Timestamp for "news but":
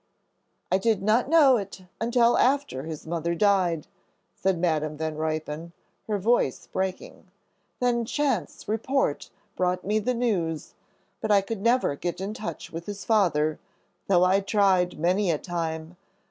10.15-11.29